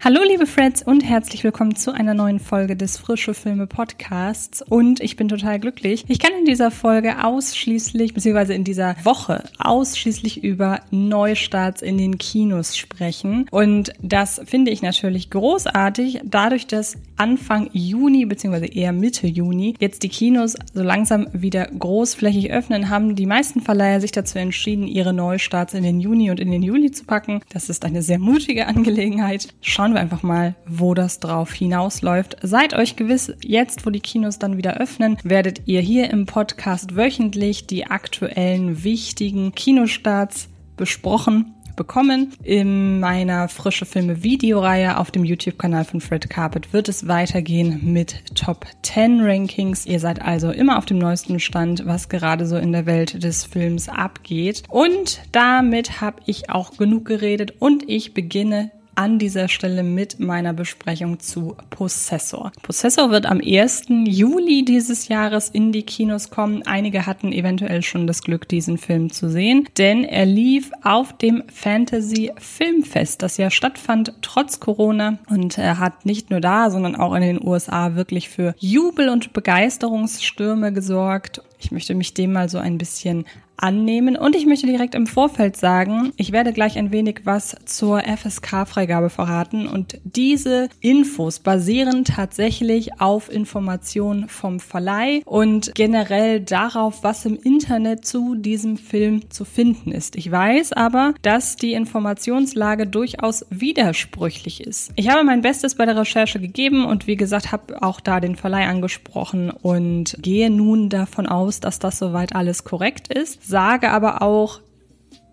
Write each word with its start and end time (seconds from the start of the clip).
Hallo 0.00 0.20
liebe 0.24 0.46
Freds 0.46 0.80
und 0.80 1.00
herzlich 1.00 1.42
willkommen 1.42 1.74
zu 1.74 1.90
einer 1.90 2.14
neuen 2.14 2.38
Folge 2.38 2.76
des 2.76 2.98
Frische 2.98 3.34
Filme 3.34 3.66
Podcasts 3.66 4.62
und 4.62 5.00
ich 5.00 5.16
bin 5.16 5.26
total 5.26 5.58
glücklich. 5.58 6.04
Ich 6.06 6.20
kann 6.20 6.30
in 6.38 6.44
dieser 6.44 6.70
Folge 6.70 7.24
ausschließlich, 7.24 8.14
beziehungsweise 8.14 8.54
in 8.54 8.62
dieser 8.62 8.94
Woche 9.02 9.42
ausschließlich 9.58 10.44
über 10.44 10.82
Neustarts 10.92 11.82
in 11.82 11.98
den 11.98 12.16
Kinos 12.16 12.76
sprechen 12.76 13.48
und 13.50 13.92
das 14.00 14.40
finde 14.46 14.70
ich 14.70 14.82
natürlich 14.82 15.30
großartig, 15.30 16.20
dadurch, 16.24 16.68
dass 16.68 16.96
Anfang 17.16 17.68
Juni, 17.72 18.24
beziehungsweise 18.24 18.66
eher 18.66 18.92
Mitte 18.92 19.26
Juni, 19.26 19.74
jetzt 19.80 20.04
die 20.04 20.08
Kinos 20.08 20.56
so 20.72 20.84
langsam 20.84 21.26
wieder 21.32 21.66
großflächig 21.66 22.52
öffnen, 22.52 22.88
haben 22.88 23.16
die 23.16 23.26
meisten 23.26 23.60
Verleiher 23.60 24.00
sich 24.00 24.12
dazu 24.12 24.38
entschieden, 24.38 24.86
ihre 24.86 25.12
Neustarts 25.12 25.74
in 25.74 25.82
den 25.82 25.98
Juni 25.98 26.30
und 26.30 26.38
in 26.38 26.52
den 26.52 26.62
Juli 26.62 26.92
zu 26.92 27.04
packen. 27.04 27.40
Das 27.52 27.68
ist 27.68 27.84
eine 27.84 28.02
sehr 28.02 28.20
mutige 28.20 28.68
Angelegenheit. 28.68 29.48
Schauen 29.60 29.87
schauen 29.88 29.94
wir 29.94 30.02
einfach 30.02 30.22
mal, 30.22 30.54
wo 30.66 30.92
das 30.92 31.18
drauf 31.18 31.50
hinausläuft. 31.50 32.36
Seid 32.42 32.74
euch 32.74 32.96
gewiss, 32.96 33.32
jetzt, 33.42 33.86
wo 33.86 33.90
die 33.90 34.00
Kinos 34.00 34.38
dann 34.38 34.58
wieder 34.58 34.76
öffnen, 34.76 35.16
werdet 35.24 35.62
ihr 35.64 35.80
hier 35.80 36.10
im 36.10 36.26
Podcast 36.26 36.94
wöchentlich 36.94 37.66
die 37.66 37.86
aktuellen 37.86 38.84
wichtigen 38.84 39.54
Kinostarts 39.54 40.50
besprochen 40.76 41.54
bekommen. 41.74 42.34
In 42.42 43.00
meiner 43.00 43.48
frische 43.48 43.86
Filme 43.86 44.22
Videoreihe 44.22 44.98
auf 44.98 45.10
dem 45.10 45.24
YouTube-Kanal 45.24 45.84
von 45.84 46.02
Fred 46.02 46.28
Carpet 46.28 46.74
wird 46.74 46.90
es 46.90 47.08
weitergehen 47.08 47.80
mit 47.90 48.34
Top 48.34 48.66
10 48.82 49.22
Rankings. 49.22 49.86
Ihr 49.86 50.00
seid 50.00 50.20
also 50.20 50.50
immer 50.50 50.76
auf 50.76 50.84
dem 50.84 50.98
neuesten 50.98 51.40
Stand, 51.40 51.86
was 51.86 52.10
gerade 52.10 52.44
so 52.44 52.56
in 52.56 52.72
der 52.72 52.84
Welt 52.84 53.22
des 53.22 53.44
Films 53.46 53.88
abgeht. 53.88 54.64
Und 54.68 55.22
damit 55.32 56.02
habe 56.02 56.20
ich 56.26 56.50
auch 56.50 56.76
genug 56.76 57.06
geredet 57.06 57.54
und 57.60 57.88
ich 57.88 58.12
beginne 58.12 58.70
an 58.98 59.20
dieser 59.20 59.46
Stelle 59.46 59.84
mit 59.84 60.18
meiner 60.18 60.52
Besprechung 60.52 61.20
zu 61.20 61.56
Possessor. 61.70 62.50
Possessor 62.62 63.10
wird 63.10 63.26
am 63.26 63.40
1. 63.40 63.84
Juli 64.06 64.64
dieses 64.64 65.06
Jahres 65.06 65.48
in 65.48 65.70
die 65.70 65.84
Kinos 65.84 66.30
kommen. 66.30 66.64
Einige 66.66 67.06
hatten 67.06 67.30
eventuell 67.32 67.82
schon 67.82 68.08
das 68.08 68.22
Glück, 68.22 68.48
diesen 68.48 68.76
Film 68.76 69.12
zu 69.12 69.30
sehen, 69.30 69.68
denn 69.78 70.02
er 70.02 70.26
lief 70.26 70.72
auf 70.82 71.16
dem 71.16 71.44
Fantasy 71.46 72.32
Filmfest, 72.38 73.22
das 73.22 73.36
ja 73.36 73.52
stattfand 73.52 74.14
trotz 74.20 74.58
Corona 74.58 75.18
und 75.30 75.58
er 75.58 75.78
hat 75.78 76.04
nicht 76.04 76.30
nur 76.30 76.40
da, 76.40 76.68
sondern 76.68 76.96
auch 76.96 77.14
in 77.14 77.22
den 77.22 77.46
USA 77.46 77.94
wirklich 77.94 78.28
für 78.28 78.56
Jubel 78.58 79.10
und 79.10 79.32
Begeisterungsstürme 79.32 80.72
gesorgt. 80.72 81.40
Ich 81.58 81.72
möchte 81.72 81.94
mich 81.94 82.14
dem 82.14 82.32
mal 82.32 82.48
so 82.48 82.58
ein 82.58 82.78
bisschen 82.78 83.24
annehmen. 83.58 84.16
Und 84.16 84.36
ich 84.36 84.46
möchte 84.46 84.66
direkt 84.66 84.94
im 84.94 85.06
Vorfeld 85.06 85.56
sagen, 85.56 86.12
ich 86.16 86.32
werde 86.32 86.52
gleich 86.52 86.78
ein 86.78 86.92
wenig 86.92 87.22
was 87.24 87.56
zur 87.64 88.00
FSK-Freigabe 88.00 89.10
verraten. 89.10 89.66
Und 89.66 89.98
diese 90.04 90.68
Infos 90.80 91.40
basieren 91.40 92.04
tatsächlich 92.04 93.00
auf 93.00 93.30
Informationen 93.30 94.28
vom 94.28 94.60
Verleih 94.60 95.22
und 95.24 95.74
generell 95.74 96.40
darauf, 96.40 97.02
was 97.02 97.26
im 97.26 97.36
Internet 97.36 98.06
zu 98.06 98.36
diesem 98.36 98.76
Film 98.76 99.30
zu 99.30 99.44
finden 99.44 99.92
ist. 99.92 100.16
Ich 100.16 100.30
weiß 100.30 100.72
aber, 100.72 101.14
dass 101.22 101.56
die 101.56 101.72
Informationslage 101.72 102.86
durchaus 102.86 103.44
widersprüchlich 103.50 104.64
ist. 104.64 104.92
Ich 104.94 105.08
habe 105.08 105.24
mein 105.24 105.42
Bestes 105.42 105.74
bei 105.74 105.84
der 105.84 105.96
Recherche 105.96 106.38
gegeben 106.38 106.84
und 106.84 107.06
wie 107.06 107.16
gesagt, 107.16 107.50
habe 107.50 107.82
auch 107.82 108.00
da 108.00 108.20
den 108.20 108.36
Verleih 108.36 108.68
angesprochen 108.68 109.50
und 109.50 110.16
gehe 110.20 110.50
nun 110.50 110.88
davon 110.88 111.26
aus, 111.26 111.47
dass 111.60 111.78
das 111.78 111.98
soweit 111.98 112.34
alles 112.34 112.64
korrekt 112.64 113.12
ist 113.12 113.46
sage 113.46 113.90
aber 113.90 114.22
auch, 114.22 114.60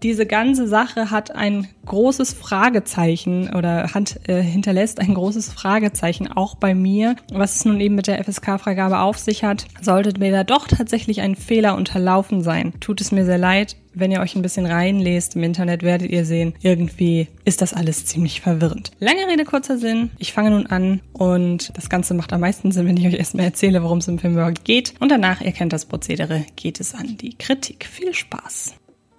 diese 0.04 0.26
ganze 0.26 0.68
Sache 0.68 1.10
hat 1.10 1.36
ein 1.36 1.68
großes 1.86 2.34
Fragezeichen 2.34 3.54
oder 3.56 3.94
hat, 3.94 4.20
äh, 4.30 4.42
hinterlässt 4.42 5.00
ein 5.00 5.14
großes 5.14 5.52
Fragezeichen 5.52 6.32
auch 6.32 6.56
bei 6.56 6.76
mir, 6.76 7.16
was 7.34 7.56
es 7.56 7.66
nun 7.66 7.80
eben 7.80 7.96
mit 7.96 8.08
der 8.08 8.24
FSK-Freigabe 8.24 9.00
auf 9.00 9.18
sich 9.18 9.44
hat. 9.44 9.66
Sollte 9.82 10.20
mir 10.20 10.32
da 10.32 10.44
doch 10.44 10.68
tatsächlich 10.68 11.22
ein 11.22 11.36
Fehler 11.36 11.76
unterlaufen 11.76 12.42
sein, 12.42 12.74
tut 12.80 13.02
es 13.02 13.12
mir 13.12 13.26
sehr 13.26 13.38
leid. 13.38 13.78
Wenn 13.96 14.12
ihr 14.12 14.20
euch 14.20 14.36
ein 14.36 14.42
bisschen 14.42 14.66
reinlest 14.66 15.36
im 15.36 15.44
Internet, 15.44 15.82
werdet 15.82 16.12
ihr 16.12 16.26
sehen, 16.26 16.54
irgendwie 16.62 17.28
ist 17.46 17.62
das 17.62 17.74
alles 17.74 18.06
ziemlich 18.06 18.42
verwirrend. 18.42 18.92
Lange 19.00 19.28
Rede, 19.28 19.46
kurzer 19.46 19.78
Sinn. 19.78 20.12
Ich 20.18 20.34
fange 20.34 20.52
nun 20.52 20.68
an 20.68 21.00
und 21.14 21.76
das 21.78 21.90
Ganze 21.90 22.14
macht 22.14 22.34
am 22.34 22.42
meisten 22.42 22.72
Sinn, 22.72 22.86
wenn 22.88 22.98
ich 22.98 23.08
euch 23.08 23.14
erstmal 23.14 23.46
erzähle, 23.46 23.84
worum 23.84 24.00
es 24.00 24.08
im 24.08 24.20
Film 24.20 24.34
überhaupt 24.34 24.66
geht. 24.66 24.94
Und 25.00 25.10
danach, 25.10 25.42
ihr 25.42 25.54
kennt 25.54 25.74
das 25.74 25.86
Prozedere, 25.86 26.46
geht 26.56 26.80
es 26.80 26.94
an 26.94 27.18
die 27.18 27.38
Kritik. 27.38 27.86
Viel 27.86 28.14
Spaß! 28.14 28.76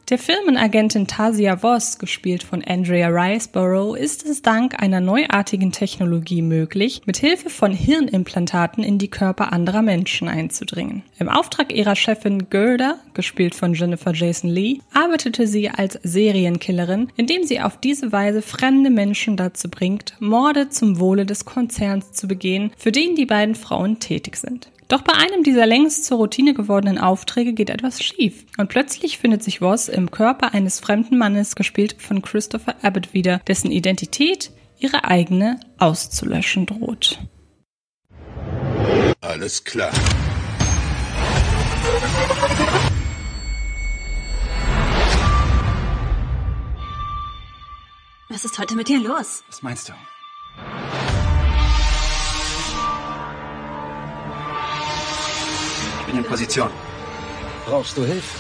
Der 0.08 0.18
Firmenagentin 0.18 1.08
Tasia 1.08 1.56
Voss, 1.62 1.98
gespielt 1.98 2.44
von 2.44 2.62
Andrea 2.62 3.08
Riceborough, 3.08 3.96
ist 3.98 4.24
es 4.24 4.40
dank 4.40 4.80
einer 4.80 5.00
neuartigen 5.00 5.72
Technologie 5.72 6.42
möglich, 6.42 7.02
mit 7.06 7.16
Hilfe 7.16 7.50
von 7.50 7.72
Hirnimplantaten 7.72 8.84
in 8.84 8.98
die 8.98 9.10
Körper 9.10 9.52
anderer 9.52 9.82
Menschen 9.82 10.28
einzudringen. 10.28 11.02
Im 11.18 11.28
Auftrag 11.28 11.74
ihrer 11.74 11.96
Chefin 11.96 12.48
Gerda, 12.50 13.00
gespielt 13.14 13.56
von 13.56 13.74
Jennifer 13.74 14.14
Jason 14.14 14.48
Lee, 14.48 14.78
arbeitete 14.94 15.48
sie 15.48 15.70
als 15.70 15.98
Serienkillerin, 16.04 17.08
indem 17.16 17.42
sie 17.42 17.60
auf 17.60 17.76
diese 17.76 18.12
Weise 18.12 18.42
fremde 18.42 18.90
Menschen 18.90 19.36
dazu 19.36 19.68
bringt, 19.68 20.14
Morde 20.20 20.68
zum 20.68 21.00
Wohle 21.00 21.26
des 21.26 21.46
Konzerns 21.46 22.12
zu 22.12 22.28
begehen, 22.28 22.70
für 22.76 22.92
den 22.92 23.16
die 23.16 23.26
beiden 23.26 23.56
Frauen 23.56 23.98
tätig 23.98 24.36
sind. 24.36 24.70
Doch 24.88 25.02
bei 25.02 25.14
einem 25.14 25.42
dieser 25.42 25.66
längst 25.66 26.04
zur 26.04 26.18
Routine 26.18 26.54
gewordenen 26.54 26.98
Aufträge 26.98 27.52
geht 27.52 27.70
etwas 27.70 28.02
schief 28.02 28.44
und 28.56 28.68
plötzlich 28.68 29.18
findet 29.18 29.42
sich 29.42 29.58
Voss 29.58 29.88
im 29.88 30.12
Körper 30.12 30.54
eines 30.54 30.78
fremden 30.78 31.18
Mannes, 31.18 31.56
gespielt 31.56 31.96
von 31.98 32.22
Christopher 32.22 32.76
Abbott 32.82 33.12
wieder, 33.12 33.40
dessen 33.48 33.72
Identität 33.72 34.52
ihre 34.78 35.04
eigene 35.04 35.58
auszulöschen 35.78 36.66
droht. 36.66 37.18
Alles 39.20 39.64
klar. 39.64 39.90
Was 48.28 48.44
ist 48.44 48.58
heute 48.58 48.76
mit 48.76 48.88
dir 48.88 49.00
los? 49.00 49.42
Was 49.48 49.62
meinst 49.62 49.88
du? 49.88 50.15
Ich 56.16 56.22
bin 56.22 56.24
in 56.24 56.30
Position. 56.30 56.70
Brauchst 57.66 57.98
du 57.98 58.04
Hilfe? 58.06 58.38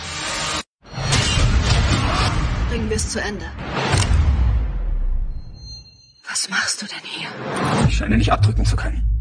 Bringen 2.70 2.88
wir 2.88 2.96
es 2.96 3.10
zu 3.10 3.20
Ende. 3.20 3.44
Was 6.26 6.48
machst 6.48 6.80
du 6.80 6.86
denn 6.86 7.04
hier? 7.04 7.28
Ich 7.86 7.98
scheine 7.98 8.16
nicht 8.16 8.32
abdrücken 8.32 8.64
zu 8.64 8.76
können. 8.76 9.15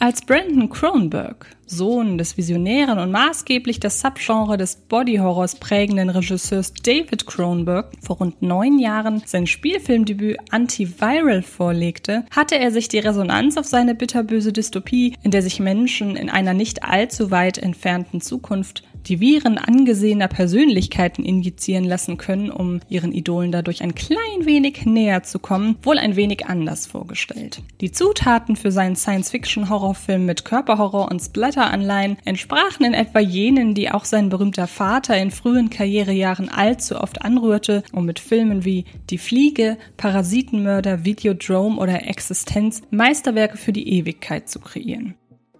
Als 0.00 0.22
Brandon 0.22 0.70
Cronenberg, 0.70 1.56
Sohn 1.66 2.18
des 2.18 2.36
visionären 2.36 3.00
und 3.00 3.10
maßgeblich 3.10 3.80
das 3.80 4.00
Subgenre 4.00 4.56
des 4.56 4.76
Body-Horrors 4.76 5.56
prägenden 5.56 6.08
Regisseurs 6.08 6.72
David 6.72 7.26
Cronenberg, 7.26 7.90
vor 8.00 8.18
rund 8.18 8.40
neun 8.40 8.78
Jahren 8.78 9.22
sein 9.26 9.48
Spielfilmdebüt 9.48 10.38
Antiviral 10.50 11.42
vorlegte, 11.42 12.24
hatte 12.30 12.56
er 12.56 12.70
sich 12.70 12.86
die 12.86 13.00
Resonanz 13.00 13.56
auf 13.56 13.66
seine 13.66 13.96
bitterböse 13.96 14.52
Dystopie, 14.52 15.16
in 15.24 15.32
der 15.32 15.42
sich 15.42 15.58
Menschen 15.58 16.14
in 16.14 16.30
einer 16.30 16.54
nicht 16.54 16.84
allzu 16.84 17.32
weit 17.32 17.58
entfernten 17.58 18.20
Zukunft 18.20 18.84
die 19.06 19.20
Viren 19.20 19.58
angesehener 19.58 20.28
Persönlichkeiten 20.28 21.24
injizieren 21.24 21.84
lassen 21.84 22.16
können, 22.16 22.50
um 22.50 22.80
ihren 22.88 23.12
Idolen 23.12 23.52
dadurch 23.52 23.82
ein 23.82 23.94
klein 23.94 24.18
wenig 24.44 24.84
näher 24.86 25.22
zu 25.22 25.38
kommen, 25.38 25.76
wohl 25.82 25.98
ein 25.98 26.16
wenig 26.16 26.46
anders 26.46 26.86
vorgestellt. 26.86 27.62
Die 27.80 27.92
Zutaten 27.92 28.56
für 28.56 28.72
seinen 28.72 28.96
Science-Fiction-Horrorfilm 28.96 30.26
mit 30.26 30.44
Körperhorror 30.44 31.10
und 31.10 31.20
Splatter-Anleihen 31.20 32.18
entsprachen 32.24 32.84
in 32.84 32.94
etwa 32.94 33.20
jenen, 33.20 33.74
die 33.74 33.90
auch 33.90 34.04
sein 34.04 34.28
berühmter 34.28 34.66
Vater 34.66 35.16
in 35.16 35.30
frühen 35.30 35.70
Karrierejahren 35.70 36.48
allzu 36.48 37.00
oft 37.00 37.22
anrührte, 37.22 37.82
um 37.92 38.04
mit 38.04 38.18
Filmen 38.18 38.64
wie 38.64 38.84
Die 39.10 39.18
Fliege, 39.18 39.78
Parasitenmörder, 39.96 41.04
Videodrome 41.04 41.78
oder 41.78 42.06
Existenz 42.06 42.82
Meisterwerke 42.90 43.56
für 43.56 43.72
die 43.72 43.88
Ewigkeit 43.88 44.48
zu 44.48 44.60
kreieren. 44.60 45.14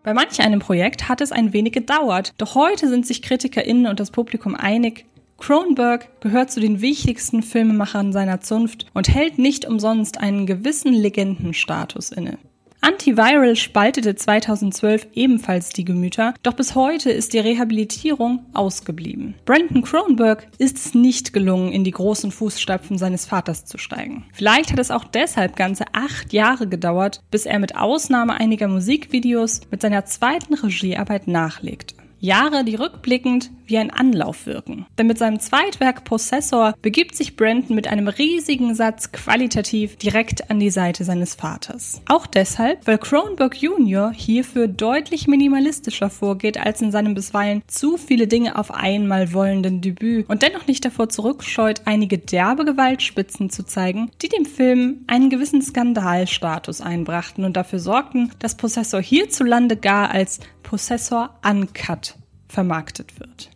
Bei 0.08 0.14
manch 0.14 0.40
einem 0.40 0.60
Projekt 0.60 1.10
hat 1.10 1.20
es 1.20 1.32
ein 1.32 1.52
wenig 1.52 1.74
gedauert, 1.74 2.32
doch 2.38 2.54
heute 2.54 2.88
sind 2.88 3.06
sich 3.06 3.20
KritikerInnen 3.20 3.86
und 3.86 4.00
das 4.00 4.10
Publikum 4.10 4.54
einig, 4.54 5.04
Cronenberg 5.36 6.22
gehört 6.22 6.50
zu 6.50 6.60
den 6.60 6.80
wichtigsten 6.80 7.42
Filmemachern 7.42 8.14
seiner 8.14 8.40
Zunft 8.40 8.86
und 8.94 9.14
hält 9.14 9.38
nicht 9.38 9.66
umsonst 9.66 10.18
einen 10.18 10.46
gewissen 10.46 10.94
Legendenstatus 10.94 12.10
inne. 12.10 12.38
Antiviral 12.80 13.56
spaltete 13.56 14.14
2012 14.14 15.08
ebenfalls 15.14 15.70
die 15.70 15.84
Gemüter, 15.84 16.34
doch 16.42 16.54
bis 16.54 16.76
heute 16.76 17.10
ist 17.10 17.32
die 17.32 17.38
Rehabilitierung 17.38 18.46
ausgeblieben. 18.54 19.34
Brandon 19.44 19.82
Cronenberg 19.82 20.46
ist 20.58 20.76
es 20.76 20.94
nicht 20.94 21.32
gelungen, 21.32 21.72
in 21.72 21.82
die 21.82 21.90
großen 21.90 22.30
Fußstapfen 22.30 22.96
seines 22.96 23.26
Vaters 23.26 23.64
zu 23.64 23.78
steigen. 23.78 24.24
Vielleicht 24.32 24.70
hat 24.70 24.78
es 24.78 24.92
auch 24.92 25.04
deshalb 25.04 25.56
ganze 25.56 25.86
acht 25.92 26.32
Jahre 26.32 26.68
gedauert, 26.68 27.20
bis 27.30 27.46
er 27.46 27.58
mit 27.58 27.76
Ausnahme 27.76 28.34
einiger 28.34 28.68
Musikvideos 28.68 29.62
mit 29.70 29.82
seiner 29.82 30.04
zweiten 30.04 30.54
Regiearbeit 30.54 31.26
nachlegte. 31.26 31.96
Jahre, 32.20 32.64
die 32.64 32.74
rückblickend 32.74 33.50
wie 33.68 33.78
ein 33.78 33.90
Anlauf 33.90 34.46
wirken. 34.46 34.86
Denn 34.98 35.06
mit 35.06 35.18
seinem 35.18 35.40
Zweitwerk 35.40 36.04
Possessor 36.04 36.74
begibt 36.82 37.14
sich 37.14 37.36
Brandon 37.36 37.76
mit 37.76 37.86
einem 37.86 38.08
riesigen 38.08 38.74
Satz 38.74 39.12
qualitativ 39.12 39.96
direkt 39.96 40.50
an 40.50 40.60
die 40.60 40.70
Seite 40.70 41.04
seines 41.04 41.34
Vaters. 41.34 42.00
Auch 42.06 42.26
deshalb, 42.26 42.86
weil 42.86 42.98
Cronenberg 42.98 43.60
Jr. 43.60 44.12
hierfür 44.12 44.68
deutlich 44.68 45.26
minimalistischer 45.26 46.10
vorgeht 46.10 46.58
als 46.58 46.80
in 46.80 46.90
seinem 46.90 47.14
bisweilen 47.14 47.62
zu 47.66 47.96
viele 47.96 48.26
Dinge 48.26 48.56
auf 48.56 48.70
einmal 48.72 49.32
wollenden 49.32 49.80
Debüt 49.80 50.28
und 50.28 50.42
dennoch 50.42 50.66
nicht 50.66 50.84
davor 50.84 51.08
zurückscheut, 51.08 51.82
einige 51.84 52.18
derbe 52.18 52.64
Gewaltspitzen 52.64 53.50
zu 53.50 53.64
zeigen, 53.64 54.10
die 54.22 54.28
dem 54.28 54.46
Film 54.46 55.04
einen 55.06 55.30
gewissen 55.30 55.62
Skandalstatus 55.62 56.80
einbrachten 56.80 57.44
und 57.44 57.56
dafür 57.56 57.78
sorgten, 57.78 58.30
dass 58.38 58.56
Possessor 58.56 59.00
hierzulande 59.00 59.76
gar 59.76 60.10
als 60.10 60.40
Possessor 60.62 61.38
Uncut 61.44 62.16
vermarktet 62.48 63.18
wird. 63.20 63.50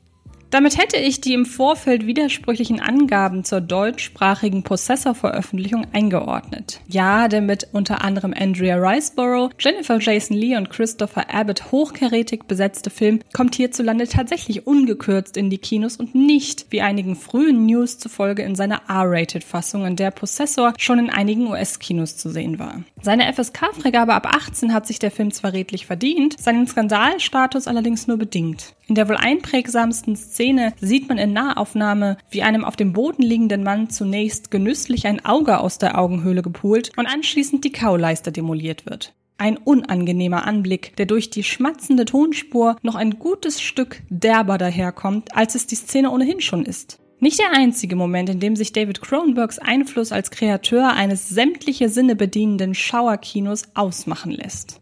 Damit 0.52 0.76
hätte 0.76 0.98
ich 0.98 1.22
die 1.22 1.32
im 1.32 1.46
Vorfeld 1.46 2.06
widersprüchlichen 2.06 2.78
Angaben 2.78 3.42
zur 3.42 3.62
deutschsprachigen 3.62 4.62
Possessor-Veröffentlichung 4.62 5.86
eingeordnet. 5.94 6.78
Ja, 6.88 7.28
der 7.28 7.40
mit 7.40 7.68
unter 7.72 8.04
anderem 8.04 8.34
Andrea 8.38 8.76
Riceborough, 8.76 9.48
Jennifer 9.58 9.98
Jason 9.98 10.36
Lee 10.36 10.54
und 10.54 10.68
Christopher 10.68 11.34
Abbott 11.34 11.72
hochkarätig 11.72 12.42
besetzte 12.42 12.90
Film 12.90 13.20
kommt 13.32 13.54
hierzulande 13.54 14.06
tatsächlich 14.06 14.66
ungekürzt 14.66 15.38
in 15.38 15.48
die 15.48 15.56
Kinos 15.56 15.96
und 15.96 16.14
nicht, 16.14 16.66
wie 16.68 16.82
einigen 16.82 17.16
frühen 17.16 17.64
News 17.64 17.98
zufolge, 17.98 18.42
in 18.42 18.54
seiner 18.54 18.82
R-Rated-Fassung, 18.88 19.86
in 19.86 19.96
der 19.96 20.10
Possessor 20.10 20.74
schon 20.76 20.98
in 20.98 21.08
einigen 21.08 21.46
US-Kinos 21.46 22.18
zu 22.18 22.28
sehen 22.28 22.58
war. 22.58 22.84
Seine 23.00 23.32
FSK-Freigabe 23.32 24.12
ab 24.12 24.26
18 24.26 24.74
hat 24.74 24.86
sich 24.86 24.98
der 24.98 25.10
Film 25.10 25.32
zwar 25.32 25.54
redlich 25.54 25.86
verdient, 25.86 26.38
seinen 26.38 26.66
Skandalstatus 26.66 27.66
allerdings 27.66 28.06
nur 28.06 28.18
bedingt. 28.18 28.74
In 28.92 28.96
der 28.96 29.08
wohl 29.08 29.16
einprägsamsten 29.16 30.16
Szene 30.16 30.74
sieht 30.78 31.08
man 31.08 31.16
in 31.16 31.32
Nahaufnahme, 31.32 32.18
wie 32.28 32.42
einem 32.42 32.62
auf 32.62 32.76
dem 32.76 32.92
Boden 32.92 33.22
liegenden 33.22 33.62
Mann 33.62 33.88
zunächst 33.88 34.50
genüsslich 34.50 35.06
ein 35.06 35.24
Auge 35.24 35.60
aus 35.60 35.78
der 35.78 35.98
Augenhöhle 35.98 36.42
gepult 36.42 36.92
und 36.98 37.06
anschließend 37.06 37.64
die 37.64 37.72
Kauleiste 37.72 38.32
demoliert 38.32 38.84
wird. 38.84 39.14
Ein 39.38 39.56
unangenehmer 39.56 40.46
Anblick, 40.46 40.94
der 40.96 41.06
durch 41.06 41.30
die 41.30 41.42
schmatzende 41.42 42.04
Tonspur 42.04 42.76
noch 42.82 42.94
ein 42.94 43.18
gutes 43.18 43.62
Stück 43.62 44.02
derber 44.10 44.58
daherkommt, 44.58 45.34
als 45.34 45.54
es 45.54 45.66
die 45.66 45.76
Szene 45.76 46.10
ohnehin 46.10 46.42
schon 46.42 46.66
ist. 46.66 46.98
Nicht 47.18 47.38
der 47.38 47.52
einzige 47.54 47.96
Moment, 47.96 48.28
in 48.28 48.40
dem 48.40 48.56
sich 48.56 48.72
David 48.72 49.00
Cronenbergs 49.00 49.58
Einfluss 49.58 50.12
als 50.12 50.30
Kreateur 50.30 50.92
eines 50.92 51.30
sämtliche 51.30 51.88
Sinne 51.88 52.14
bedienenden 52.14 52.74
Schauerkinos 52.74 53.62
ausmachen 53.72 54.32
lässt. 54.32 54.81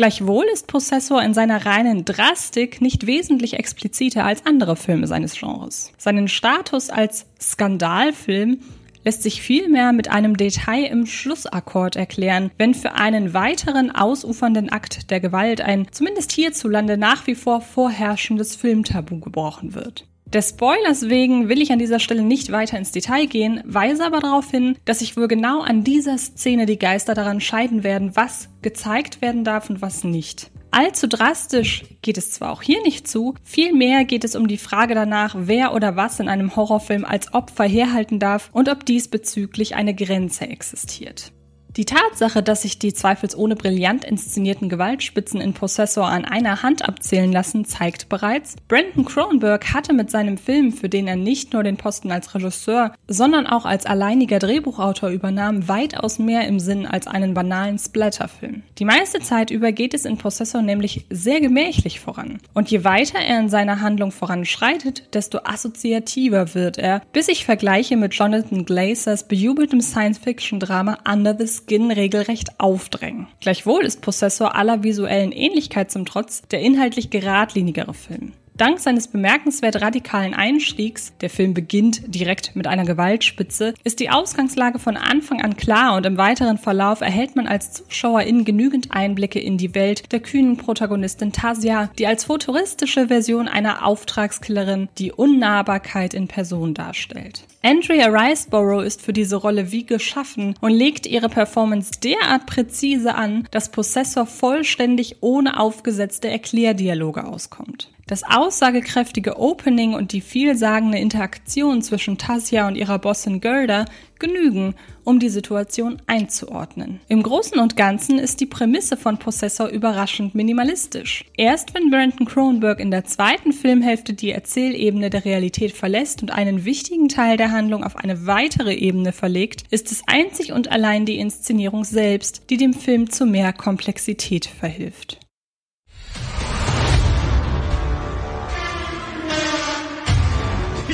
Gleichwohl 0.00 0.46
ist 0.50 0.66
Possessor 0.66 1.22
in 1.22 1.34
seiner 1.34 1.66
reinen 1.66 2.06
Drastik 2.06 2.80
nicht 2.80 3.06
wesentlich 3.06 3.58
expliziter 3.58 4.24
als 4.24 4.46
andere 4.46 4.74
Filme 4.74 5.06
seines 5.06 5.38
Genres. 5.38 5.92
Seinen 5.98 6.26
Status 6.26 6.88
als 6.88 7.26
Skandalfilm 7.38 8.60
lässt 9.04 9.22
sich 9.22 9.42
vielmehr 9.42 9.92
mit 9.92 10.10
einem 10.10 10.38
Detail 10.38 10.86
im 10.86 11.04
Schlussakkord 11.04 11.96
erklären, 11.96 12.50
wenn 12.56 12.72
für 12.72 12.92
einen 12.92 13.34
weiteren 13.34 13.94
ausufernden 13.94 14.70
Akt 14.70 15.10
der 15.10 15.20
Gewalt 15.20 15.60
ein 15.60 15.86
zumindest 15.90 16.32
hierzulande 16.32 16.96
nach 16.96 17.26
wie 17.26 17.34
vor 17.34 17.60
vorherrschendes 17.60 18.56
Filmtabu 18.56 19.20
gebrochen 19.20 19.74
wird. 19.74 20.06
Des 20.32 20.50
Spoilers 20.50 21.08
wegen 21.08 21.48
will 21.48 21.60
ich 21.60 21.72
an 21.72 21.80
dieser 21.80 21.98
Stelle 21.98 22.22
nicht 22.22 22.52
weiter 22.52 22.78
ins 22.78 22.92
Detail 22.92 23.26
gehen, 23.26 23.62
weise 23.64 24.06
aber 24.06 24.20
darauf 24.20 24.48
hin, 24.48 24.78
dass 24.84 25.00
sich 25.00 25.16
wohl 25.16 25.26
genau 25.26 25.60
an 25.60 25.82
dieser 25.82 26.16
Szene 26.18 26.66
die 26.66 26.78
Geister 26.78 27.14
daran 27.14 27.40
scheiden 27.40 27.82
werden, 27.82 28.14
was 28.14 28.48
gezeigt 28.62 29.22
werden 29.22 29.42
darf 29.42 29.68
und 29.70 29.82
was 29.82 30.04
nicht. 30.04 30.52
Allzu 30.70 31.08
drastisch 31.08 31.82
geht 32.00 32.16
es 32.16 32.30
zwar 32.30 32.52
auch 32.52 32.62
hier 32.62 32.80
nicht 32.82 33.08
zu, 33.08 33.34
vielmehr 33.42 34.04
geht 34.04 34.22
es 34.22 34.36
um 34.36 34.46
die 34.46 34.56
Frage 34.56 34.94
danach, 34.94 35.34
wer 35.36 35.74
oder 35.74 35.96
was 35.96 36.20
in 36.20 36.28
einem 36.28 36.54
Horrorfilm 36.54 37.04
als 37.04 37.34
Opfer 37.34 37.64
herhalten 37.64 38.20
darf 38.20 38.50
und 38.52 38.68
ob 38.68 38.86
diesbezüglich 38.86 39.74
eine 39.74 39.96
Grenze 39.96 40.46
existiert. 40.46 41.32
Die 41.76 41.84
Tatsache, 41.84 42.42
dass 42.42 42.62
sich 42.62 42.80
die 42.80 42.92
zweifelsohne 42.92 43.54
brillant 43.54 44.04
inszenierten 44.04 44.68
Gewaltspitzen 44.68 45.40
in 45.40 45.52
Possessor 45.52 46.08
an 46.08 46.24
einer 46.24 46.64
Hand 46.64 46.86
abzählen 46.88 47.30
lassen, 47.30 47.64
zeigt 47.64 48.08
bereits, 48.08 48.56
Brandon 48.66 49.04
Cronenberg 49.04 49.72
hatte 49.72 49.92
mit 49.92 50.10
seinem 50.10 50.36
Film, 50.36 50.72
für 50.72 50.88
den 50.88 51.06
er 51.06 51.14
nicht 51.14 51.52
nur 51.52 51.62
den 51.62 51.76
Posten 51.76 52.10
als 52.10 52.34
Regisseur, 52.34 52.92
sondern 53.06 53.46
auch 53.46 53.66
als 53.66 53.86
alleiniger 53.86 54.40
Drehbuchautor 54.40 55.10
übernahm, 55.10 55.68
weitaus 55.68 56.18
mehr 56.18 56.48
im 56.48 56.58
Sinn 56.58 56.86
als 56.86 57.06
einen 57.06 57.34
banalen 57.34 57.78
Splatterfilm. 57.78 58.62
Die 58.80 58.84
meiste 58.84 59.20
Zeit 59.20 59.52
über 59.52 59.70
geht 59.70 59.94
es 59.94 60.04
in 60.04 60.18
Possessor 60.18 60.62
nämlich 60.62 61.06
sehr 61.08 61.40
gemächlich 61.40 62.00
voran. 62.00 62.38
Und 62.52 62.68
je 62.70 62.82
weiter 62.82 63.20
er 63.20 63.38
in 63.38 63.48
seiner 63.48 63.80
Handlung 63.80 64.10
voranschreitet, 64.10 65.14
desto 65.14 65.38
assoziativer 65.44 66.56
wird 66.56 66.78
er, 66.78 67.02
bis 67.12 67.28
ich 67.28 67.44
vergleiche 67.44 67.96
mit 67.96 68.12
Jonathan 68.14 68.64
Glazers 68.64 69.28
bejubeltem 69.28 69.80
Science-Fiction-Drama 69.80 70.98
Under 71.08 71.36
the 71.38 71.59
Skin 71.66 71.90
regelrecht 71.90 72.58
aufdrängen. 72.58 73.28
Gleichwohl 73.40 73.84
ist 73.84 74.02
Possessor 74.02 74.54
aller 74.54 74.82
visuellen 74.82 75.32
Ähnlichkeit 75.32 75.90
zum 75.90 76.04
Trotz 76.06 76.42
der 76.48 76.60
inhaltlich 76.60 77.10
geradlinigere 77.10 77.94
Film. 77.94 78.32
Dank 78.60 78.78
seines 78.78 79.08
bemerkenswert 79.08 79.80
radikalen 79.80 80.34
Einstiegs, 80.34 81.14
der 81.22 81.30
Film 81.30 81.54
beginnt 81.54 82.14
direkt 82.14 82.54
mit 82.56 82.66
einer 82.66 82.84
Gewaltspitze, 82.84 83.72
ist 83.84 84.00
die 84.00 84.10
Ausgangslage 84.10 84.78
von 84.78 84.98
Anfang 84.98 85.40
an 85.40 85.56
klar 85.56 85.96
und 85.96 86.04
im 86.04 86.18
weiteren 86.18 86.58
Verlauf 86.58 87.00
erhält 87.00 87.36
man 87.36 87.46
als 87.46 87.72
Zuschauerin 87.72 88.44
genügend 88.44 88.88
Einblicke 88.90 89.40
in 89.40 89.56
die 89.56 89.74
Welt 89.74 90.12
der 90.12 90.20
kühnen 90.20 90.58
Protagonistin 90.58 91.32
Tasia, 91.32 91.88
die 91.98 92.06
als 92.06 92.24
futuristische 92.24 93.08
Version 93.08 93.48
einer 93.48 93.86
Auftragskillerin 93.86 94.90
die 94.98 95.10
Unnahbarkeit 95.10 96.12
in 96.12 96.28
Person 96.28 96.74
darstellt. 96.74 97.46
Andrea 97.62 98.08
Riceborough 98.08 98.84
ist 98.84 99.00
für 99.00 99.14
diese 99.14 99.36
Rolle 99.36 99.72
wie 99.72 99.86
geschaffen 99.86 100.54
und 100.60 100.72
legt 100.72 101.06
ihre 101.06 101.30
Performance 101.30 101.92
derart 102.02 102.44
präzise 102.44 103.14
an, 103.14 103.48
dass 103.52 103.70
Possessor 103.70 104.26
vollständig 104.26 105.16
ohne 105.22 105.58
aufgesetzte 105.58 106.28
Erklärdialoge 106.28 107.24
auskommt. 107.24 107.88
Das 108.10 108.24
aussagekräftige 108.24 109.38
Opening 109.38 109.94
und 109.94 110.10
die 110.10 110.20
vielsagende 110.20 110.98
Interaktion 110.98 111.80
zwischen 111.80 112.18
Tasia 112.18 112.66
und 112.66 112.74
ihrer 112.74 112.98
Bossin 112.98 113.40
Gerda 113.40 113.84
genügen, 114.18 114.74
um 115.04 115.20
die 115.20 115.28
Situation 115.28 116.02
einzuordnen. 116.08 116.98
Im 117.06 117.22
Großen 117.22 117.60
und 117.60 117.76
Ganzen 117.76 118.18
ist 118.18 118.40
die 118.40 118.46
Prämisse 118.46 118.96
von 118.96 119.20
Possessor 119.20 119.68
überraschend 119.68 120.34
minimalistisch. 120.34 121.24
Erst 121.36 121.72
wenn 121.72 121.88
Brandon 121.88 122.26
Cronenberg 122.26 122.80
in 122.80 122.90
der 122.90 123.04
zweiten 123.04 123.52
Filmhälfte 123.52 124.12
die 124.12 124.32
Erzählebene 124.32 125.08
der 125.08 125.24
Realität 125.24 125.70
verlässt 125.70 126.20
und 126.20 126.32
einen 126.32 126.64
wichtigen 126.64 127.08
Teil 127.08 127.36
der 127.36 127.52
Handlung 127.52 127.84
auf 127.84 127.94
eine 127.94 128.26
weitere 128.26 128.74
Ebene 128.74 129.12
verlegt, 129.12 129.62
ist 129.70 129.92
es 129.92 130.02
einzig 130.08 130.52
und 130.52 130.72
allein 130.72 131.06
die 131.06 131.20
Inszenierung 131.20 131.84
selbst, 131.84 132.50
die 132.50 132.56
dem 132.56 132.74
Film 132.74 133.08
zu 133.08 133.24
mehr 133.24 133.52
Komplexität 133.52 134.46
verhilft. 134.46 135.20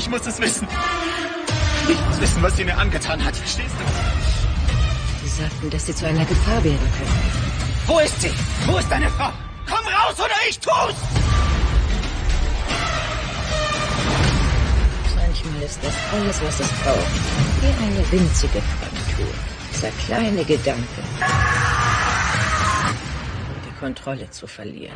Ich 0.07 0.13
muss 0.13 0.25
es 0.25 0.41
wissen. 0.41 0.69
Ich 1.89 2.01
muss 2.07 2.21
wissen, 2.21 2.41
was 2.41 2.55
sie 2.55 2.65
mir 2.65 2.79
angetan 2.79 3.25
hat. 3.25 3.35
Verstehst 3.35 3.75
du? 3.77 5.27
Sie 5.27 5.43
sagten, 5.43 5.69
dass 5.69 5.85
Sie 5.85 5.97
zu 5.97 6.07
einer 6.07 6.25
Gefahr 6.25 6.63
werden 6.63 6.79
können. 6.97 7.21
Wo 7.89 7.99
ist 7.99 8.23
sie? 8.23 8.31
Wo 8.67 8.79
ist 8.79 8.89
deine 8.89 9.11
Frau? 9.11 9.33
Komm 9.69 9.85
raus 9.85 10.15
oder 10.17 10.37
ich 10.49 10.61
tu's! 10.61 10.95
Manchmal 15.17 15.63
ist 15.65 15.81
das 15.83 15.95
alles, 16.13 16.41
was 16.41 16.61
es 16.61 16.69
braucht. 16.85 16.99
Wie 17.61 17.85
eine 17.85 18.13
winzige 18.13 18.63
Fraktur. 18.63 19.35
Dieser 19.75 19.91
kleine 20.07 20.45
Gedanke. 20.45 21.03
Um 23.49 23.61
die 23.69 23.77
Kontrolle 23.81 24.31
zu 24.31 24.47
verlieren. 24.47 24.95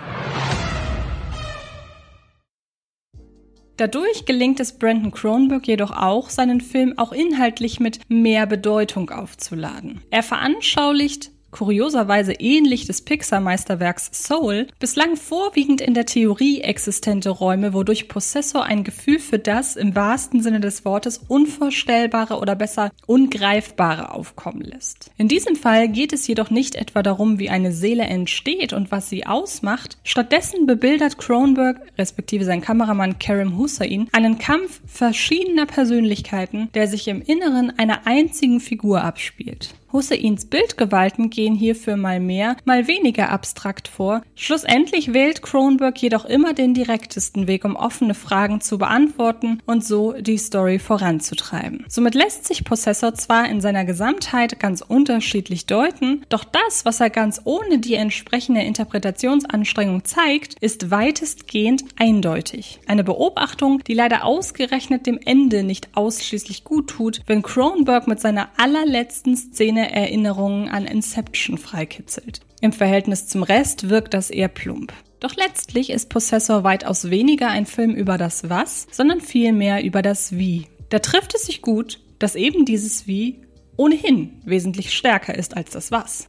Dadurch 3.81 4.27
gelingt 4.27 4.61
es 4.61 4.77
Brandon 4.77 5.11
Cronenberg 5.11 5.67
jedoch 5.67 5.91
auch, 5.91 6.29
seinen 6.29 6.61
Film 6.61 6.99
auch 6.99 7.13
inhaltlich 7.13 7.81
mit 7.81 7.99
mehr 8.11 8.45
Bedeutung 8.45 9.09
aufzuladen. 9.09 10.03
Er 10.11 10.23
veranschaulicht 10.23 11.31
kurioserweise 11.51 12.33
ähnlich 12.33 12.87
des 12.87 13.03
Pixar-Meisterwerks 13.03 14.11
Soul, 14.13 14.67
bislang 14.79 15.17
vorwiegend 15.17 15.81
in 15.81 15.95
der 15.95 16.07
Theorie 16.07 16.61
existente 16.61 17.31
Räume, 17.31 17.73
wodurch 17.73 18.09
Possessor 18.09 18.65
ein 18.65 18.85
Gefühl 18.85 19.19
für 19.19 19.39
das 19.39 19.77
im 19.77 19.95
wahrsten 19.95 20.43
Sinne 20.43 20.61
des 20.61 20.85
Wortes 20.85 21.21
Unvorstellbare 21.29 22.39
oder 22.39 22.55
besser 22.55 22.91
Ungreifbare 23.07 24.13
aufkommen 24.13 24.63
lässt. 24.63 25.11
In 25.17 25.29
diesem 25.29 25.57
Fall 25.57 25.89
geht 25.89 26.13
es 26.13 26.27
jedoch 26.27 26.51
nicht 26.51 26.75
etwa 26.75 27.03
darum, 27.03 27.39
wie 27.39 27.51
eine 27.51 27.73
Seele 27.73 28.05
entsteht 28.05 28.73
und 28.73 28.91
was 28.91 29.09
sie 29.09 29.27
ausmacht. 29.27 29.99
Stattdessen 30.05 30.67
bebildert 30.67 31.19
Cronenberg, 31.19 31.81
respektive 31.99 32.45
sein 32.45 32.61
Kameramann 32.61 33.19
Karim 33.19 33.57
Hussein, 33.57 34.09
einen 34.13 34.39
Kampf 34.39 34.81
verschiedener 34.87 35.67
Persönlichkeiten, 35.67 36.69
der 36.75 36.89
sich 36.89 37.09
im 37.09 37.23
Inneren 37.23 37.73
einer 37.79 38.07
einzigen 38.07 38.61
Figur 38.61 39.03
abspielt. 39.03 39.75
Husseins 39.93 40.47
Bildgewalten 40.47 41.31
gehen 41.31 41.55
hierfür 41.55 41.97
mal 41.97 42.21
mehr, 42.21 42.57
mal 42.65 42.87
weniger 42.87 43.31
abstrakt 43.31 43.89
vor. 43.89 44.23
Schlussendlich 44.35 45.13
wählt 45.13 45.43
Cronenberg 45.43 46.01
jedoch 46.01 46.25
immer 46.25 46.55
den 46.55 46.75
direktesten 46.75 47.47
Weg, 47.47 47.65
um 47.65 47.77
offene 47.77 48.15
Fragen 48.15 48.61
zu 48.61 48.79
beantworten 48.79 49.61
und 49.67 49.85
so 49.85 50.13
die 50.13 50.39
Story 50.39 50.79
voranzutreiben. 50.79 51.85
Somit 51.89 52.15
lässt 52.15 52.47
sich 52.47 52.65
Possessor 52.65 53.15
zwar 53.15 53.49
in 53.49 53.61
seiner 53.61 53.85
Gesamtheit 53.85 54.61
ganz 54.61 54.81
unterschiedlich 54.81 55.67
deuten, 55.67 56.25
doch 56.29 56.45
das, 56.45 56.85
was 56.85 57.01
er 57.01 57.11
ganz 57.11 57.41
ohne 57.45 57.79
die 57.79 57.95
entsprechende 57.95 58.63
Interpretationsanstrengung 58.63 60.05
zeigt, 60.05 60.55
ist 60.61 60.91
weitestgehend 60.91 61.85
eindeutig. 61.99 62.81
Eine 62.87 63.05
Beobachtung, 63.05 63.83
die 63.85 63.95
leider 63.95 64.25
ausgerechnet 64.25 65.07
dem 65.07 65.19
Ende 65.25 65.63
nicht 65.63 65.89
ausschließlich 65.95 66.65
gut 66.65 66.89
tut, 66.89 67.21
wenn 67.27 67.43
Cronenberg 67.43 68.07
mit 68.07 68.21
seiner 68.21 68.49
allerletzten 68.57 69.37
Szene 69.37 69.80
keine 69.81 69.93
Erinnerungen 69.93 70.69
an 70.69 70.85
Inception 70.85 71.57
freikitzelt. 71.57 72.41
Im 72.61 72.73
Verhältnis 72.73 73.29
zum 73.29 73.43
Rest 73.43 73.89
wirkt 73.89 74.13
das 74.13 74.31
eher 74.31 74.49
plump. 74.49 74.93
Doch 75.21 75.35
letztlich 75.37 75.91
ist 75.91 76.11
Possessor 76.11 76.65
weitaus 76.65 77.11
weniger 77.11 77.49
ein 77.49 77.67
Film 77.67 77.95
über 77.95 78.19
das 78.19 78.49
Was, 78.51 78.87
sondern 78.91 79.21
vielmehr 79.21 79.83
über 79.83 80.03
das 80.03 80.37
Wie. 80.37 80.67
Da 80.91 80.99
trifft 80.99 81.35
es 81.35 81.45
sich 81.47 81.63
gut, 81.63 82.01
dass 82.19 82.35
eben 82.35 82.65
dieses 82.65 83.07
Wie 83.07 83.41
ohnehin 83.77 84.41
wesentlich 84.45 84.93
stärker 84.93 85.35
ist 85.35 85.57
als 85.57 85.71
das 85.71 85.91
Was. 85.91 86.29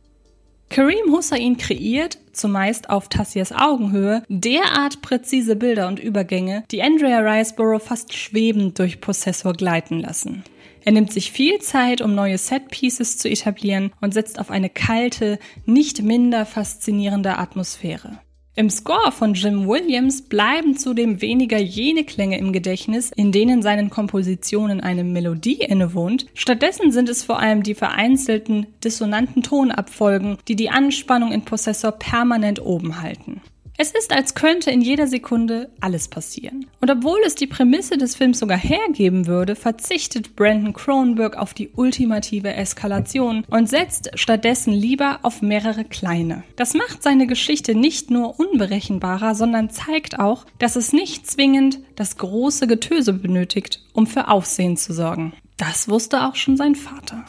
Kareem 0.70 1.12
Hussein 1.12 1.58
kreiert, 1.58 2.18
zumeist 2.32 2.90
auf 2.90 3.10
Tassias 3.10 3.52
Augenhöhe, 3.52 4.24
derart 4.30 5.02
präzise 5.02 5.58
Bilder 5.58 5.90
und 5.90 6.00
Übergänge, 6.00 6.64
die 6.72 6.82
Andrea 6.82 7.20
Riceborough 7.20 7.84
fast 7.84 8.14
schwebend 8.14 8.80
durch 8.80 9.02
Possessor 9.02 9.52
gleiten 9.52 10.00
lassen. 10.00 10.46
Er 10.84 10.92
nimmt 10.92 11.14
sich 11.14 11.32
viel 11.32 11.60
Zeit, 11.60 12.02
um 12.02 12.16
neue 12.16 12.38
Set-Pieces 12.38 13.18
zu 13.18 13.30
etablieren 13.30 13.92
und 14.02 14.14
setzt 14.14 14.40
auf 14.40 14.50
eine 14.50 14.70
kalte, 14.70 15.40
nicht 15.66 16.02
minder 16.02 16.46
faszinierende 16.46 17.38
Atmosphäre. 17.38 18.20
Im 18.54 18.70
Score 18.70 19.14
von 19.14 19.34
Jim 19.34 19.66
Williams 19.66 20.24
bleiben 20.24 20.76
zudem 20.76 21.22
weniger 21.22 21.58
jene 21.58 22.04
Klänge 22.04 22.38
im 22.38 22.52
Gedächtnis, 22.52 23.10
in 23.16 23.32
denen 23.32 23.62
seinen 23.62 23.90
Kompositionen 23.90 24.82
eine 24.82 25.06
Melodie 25.06 25.62
innewohnt. 25.62 26.26
Stattdessen 26.34 26.92
sind 26.92 27.08
es 27.08 27.24
vor 27.24 27.40
allem 27.40 27.64
die 27.64 27.76
vereinzelten, 27.76 28.68
dissonanten 28.84 29.42
Tonabfolgen, 29.42 30.38
die 30.50 30.58
die 30.58 30.70
Anspannung 30.70 31.32
in 31.32 31.44
Possessor 31.44 31.94
permanent 31.94 32.62
oben 32.62 33.02
halten. 33.02 33.40
Es 33.82 33.90
ist, 33.90 34.14
als 34.14 34.36
könnte 34.36 34.70
in 34.70 34.82
jeder 34.82 35.08
Sekunde 35.08 35.72
alles 35.80 36.08
passieren. 36.08 36.68
Und 36.82 36.92
obwohl 36.92 37.18
es 37.26 37.34
die 37.34 37.48
Prämisse 37.48 37.98
des 37.98 38.14
Films 38.16 38.38
sogar 38.38 38.60
hergeben 38.60 39.26
würde, 39.26 39.56
verzichtet 39.56 40.36
Brandon 40.36 40.74
Cronenberg 40.74 41.36
auf 41.36 41.56
die 41.56 41.72
ultimative 41.76 42.54
Eskalation 42.54 43.44
und 43.50 43.68
setzt 43.68 44.12
stattdessen 44.14 44.72
lieber 44.72 45.22
auf 45.24 45.42
mehrere 45.42 45.84
kleine. 45.84 46.44
Das 46.58 46.76
macht 46.76 47.02
seine 47.02 47.26
Geschichte 47.26 47.74
nicht 47.74 48.12
nur 48.12 48.40
unberechenbarer, 48.40 49.34
sondern 49.34 49.72
zeigt 49.72 50.20
auch, 50.20 50.46
dass 50.60 50.76
es 50.76 50.94
nicht 50.94 51.26
zwingend 51.26 51.80
das 51.96 52.18
große 52.18 52.68
Getöse 52.68 53.14
benötigt, 53.14 53.82
um 53.94 54.06
für 54.06 54.28
Aufsehen 54.28 54.78
zu 54.78 54.94
sorgen. 54.94 55.34
Das 55.58 55.90
wusste 55.90 56.28
auch 56.28 56.36
schon 56.36 56.56
sein 56.56 56.76
Vater. 56.76 57.26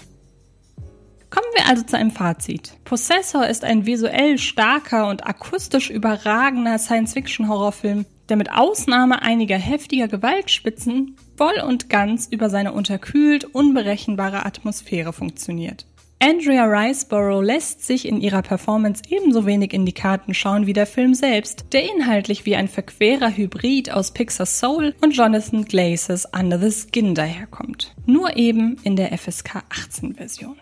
Kommen 1.33 1.47
wir 1.55 1.67
also 1.67 1.83
zu 1.83 1.97
einem 1.97 2.11
Fazit. 2.11 2.75
Possessor 2.85 3.47
ist 3.47 3.65
ein 3.65 3.87
visuell 3.87 4.37
starker 4.37 5.09
und 5.09 5.27
akustisch 5.27 5.89
überragender 5.89 6.77
Science-Fiction-Horrorfilm, 6.79 8.05
der 8.29 8.37
mit 8.37 8.53
Ausnahme 8.53 9.23
einiger 9.23 9.57
heftiger 9.57 10.09
Gewaltspitzen 10.09 11.17
voll 11.39 11.59
und 11.67 11.89
ganz 11.89 12.29
über 12.31 12.51
seine 12.51 12.73
unterkühlt 12.73 13.47
unberechenbare 13.47 14.45
Atmosphäre 14.45 15.15
funktioniert. 15.15 15.87
Andrea 16.19 16.67
Riceborough 16.67 17.43
lässt 17.43 17.83
sich 17.83 18.07
in 18.07 18.21
ihrer 18.21 18.43
Performance 18.43 19.03
ebenso 19.09 19.47
wenig 19.47 19.73
in 19.73 19.87
die 19.87 19.95
Karten 19.95 20.35
schauen 20.35 20.67
wie 20.67 20.75
der 20.75 20.87
Film 20.87 21.15
selbst, 21.15 21.65
der 21.73 21.91
inhaltlich 21.91 22.45
wie 22.45 22.57
ein 22.57 22.69
verquerer 22.69 23.35
Hybrid 23.35 23.91
aus 23.91 24.13
Pixar 24.13 24.45
Soul 24.45 24.95
und 25.01 25.17
Jonathan 25.17 25.65
Glazes 25.65 26.29
Under 26.39 26.59
the 26.59 26.71
Skin 26.71 27.15
daherkommt. 27.15 27.95
Nur 28.05 28.37
eben 28.37 28.77
in 28.85 28.97
der 28.97 29.17
FSK 29.17 29.65
18 29.71 30.17
Version. 30.17 30.57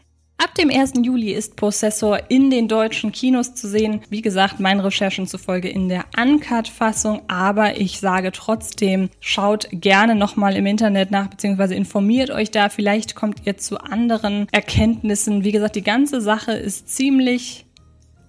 Dem 0.60 0.68
1. 0.68 0.92
Juli 1.04 1.32
ist 1.32 1.56
Possessor 1.56 2.18
in 2.28 2.50
den 2.50 2.68
deutschen 2.68 3.12
Kinos 3.12 3.54
zu 3.54 3.66
sehen. 3.66 4.02
Wie 4.10 4.20
gesagt, 4.20 4.60
meinen 4.60 4.80
Recherchen 4.80 5.26
zufolge 5.26 5.70
in 5.70 5.88
der 5.88 6.04
Uncut-Fassung, 6.20 7.22
aber 7.28 7.80
ich 7.80 7.98
sage 7.98 8.30
trotzdem, 8.30 9.08
schaut 9.20 9.68
gerne 9.72 10.14
nochmal 10.14 10.56
im 10.56 10.66
Internet 10.66 11.12
nach, 11.12 11.28
beziehungsweise 11.28 11.74
informiert 11.74 12.30
euch 12.30 12.50
da. 12.50 12.68
Vielleicht 12.68 13.14
kommt 13.14 13.46
ihr 13.46 13.56
zu 13.56 13.80
anderen 13.80 14.48
Erkenntnissen. 14.52 15.44
Wie 15.44 15.52
gesagt, 15.52 15.76
die 15.76 15.82
ganze 15.82 16.20
Sache 16.20 16.52
ist 16.52 16.94
ziemlich 16.94 17.64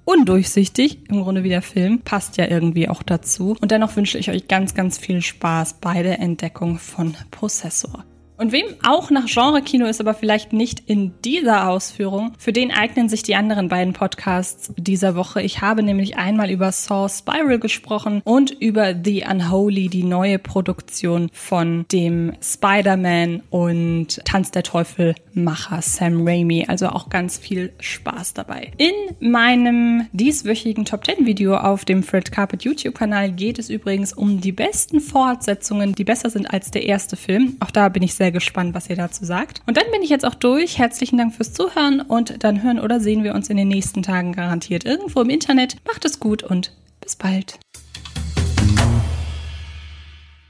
undurchsichtig, 0.05 0.99
im 1.09 1.23
Grunde 1.23 1.43
wie 1.43 1.49
der 1.49 1.61
Film, 1.61 1.99
passt 1.99 2.37
ja 2.37 2.47
irgendwie 2.47 2.87
auch 2.87 3.03
dazu. 3.03 3.57
Und 3.59 3.71
dennoch 3.71 3.97
wünsche 3.97 4.17
ich 4.17 4.29
euch 4.29 4.47
ganz, 4.47 4.73
ganz 4.73 4.97
viel 4.97 5.21
Spaß 5.21 5.81
bei 5.81 6.01
der 6.01 6.19
Entdeckung 6.19 6.79
von 6.79 7.13
Possessor. 7.29 8.05
Und 8.41 8.51
wem 8.53 8.65
auch 8.81 9.11
nach 9.11 9.27
Genre-Kino 9.27 9.85
ist, 9.85 10.01
aber 10.01 10.15
vielleicht 10.15 10.51
nicht 10.51 10.79
in 10.87 11.13
dieser 11.23 11.69
Ausführung, 11.69 12.33
für 12.39 12.51
den 12.51 12.71
eignen 12.71 13.07
sich 13.07 13.21
die 13.21 13.35
anderen 13.35 13.69
beiden 13.69 13.93
Podcasts 13.93 14.73
dieser 14.77 15.13
Woche. 15.13 15.43
Ich 15.43 15.61
habe 15.61 15.83
nämlich 15.83 16.17
einmal 16.17 16.49
über 16.49 16.71
Saw 16.71 17.07
Spiral 17.07 17.59
gesprochen 17.59 18.23
und 18.23 18.49
über 18.49 18.95
The 18.95 19.25
Unholy, 19.29 19.89
die 19.89 20.03
neue 20.03 20.39
Produktion 20.39 21.29
von 21.31 21.85
dem 21.91 22.33
Spider-Man 22.41 23.43
und 23.51 24.25
Tanz 24.25 24.49
der 24.49 24.63
Teufel 24.63 25.13
Macher 25.35 25.83
Sam 25.83 26.27
Raimi. 26.27 26.65
Also 26.67 26.87
auch 26.87 27.09
ganz 27.09 27.37
viel 27.37 27.71
Spaß 27.79 28.33
dabei. 28.33 28.71
In 28.77 29.29
meinem 29.29 30.07
dieswöchigen 30.13 30.85
Top 30.85 31.05
10 31.05 31.27
Video 31.27 31.57
auf 31.57 31.85
dem 31.85 32.01
Fred 32.01 32.31
Carpet 32.31 32.63
YouTube 32.63 32.95
Kanal 32.95 33.31
geht 33.31 33.59
es 33.59 33.69
übrigens 33.69 34.13
um 34.13 34.41
die 34.41 34.51
besten 34.51 34.99
Fortsetzungen, 34.99 35.93
die 35.93 36.05
besser 36.05 36.31
sind 36.31 36.51
als 36.51 36.71
der 36.71 36.87
erste 36.87 37.15
Film. 37.15 37.57
Auch 37.59 37.69
da 37.69 37.87
bin 37.89 38.01
ich 38.01 38.15
sehr 38.31 38.39
gespannt, 38.39 38.73
was 38.73 38.89
ihr 38.89 38.95
dazu 38.95 39.25
sagt. 39.25 39.61
Und 39.67 39.77
dann 39.77 39.91
bin 39.91 40.01
ich 40.01 40.09
jetzt 40.09 40.25
auch 40.25 40.35
durch. 40.35 40.77
Herzlichen 40.77 41.17
Dank 41.17 41.35
fürs 41.35 41.53
Zuhören 41.53 42.01
und 42.01 42.43
dann 42.43 42.63
hören 42.63 42.79
oder 42.79 42.99
sehen 42.99 43.23
wir 43.23 43.35
uns 43.35 43.49
in 43.49 43.57
den 43.57 43.67
nächsten 43.67 44.03
Tagen 44.03 44.31
garantiert 44.31 44.85
irgendwo 44.85 45.21
im 45.21 45.29
Internet. 45.29 45.75
Macht 45.85 46.05
es 46.05 46.19
gut 46.19 46.43
und 46.43 46.75
bis 47.01 47.15
bald. 47.15 47.59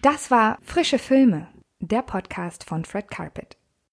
Das 0.02 0.32
war 0.32 0.58
Frische 0.64 1.00
Filme, 1.00 1.48
der 1.80 2.02
Podcast 2.02 2.64
von 2.64 2.86
Fred 2.86 3.10
Carpet. 3.10 3.61